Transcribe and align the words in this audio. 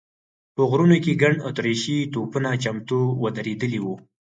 په 0.55 0.61
غرونو 0.69 0.97
کې 1.03 1.19
ګڼ 1.21 1.33
اتریشي 1.49 1.97
توپونه 2.13 2.49
چمتو 2.63 2.99
ودرېدلي 3.23 3.79
و. 3.81 3.85